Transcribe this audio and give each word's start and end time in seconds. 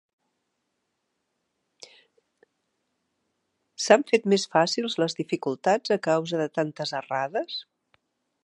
S'han 3.87 4.07
fet 4.13 4.27
més 4.33 4.49
fàcils 4.57 4.99
les 5.05 5.19
dificultats 5.23 5.97
a 5.99 6.03
causa 6.09 6.45
de 6.45 6.53
tantes 6.59 6.97
errades? 7.03 7.61